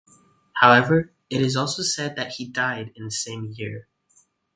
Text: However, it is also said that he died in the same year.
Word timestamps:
However, 0.55 1.13
it 1.29 1.41
is 1.41 1.55
also 1.55 1.83
said 1.83 2.15
that 2.15 2.31
he 2.31 2.47
died 2.47 2.91
in 2.95 3.05
the 3.05 3.11
same 3.11 3.51
year. 3.55 3.87